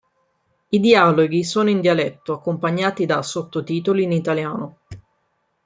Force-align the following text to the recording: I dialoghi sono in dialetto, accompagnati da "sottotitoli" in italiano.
I 0.69 0.79
dialoghi 0.79 1.43
sono 1.43 1.69
in 1.69 1.79
dialetto, 1.79 2.33
accompagnati 2.33 3.05
da 3.05 3.21
"sottotitoli" 3.21 4.01
in 4.01 4.13
italiano. 4.13 4.77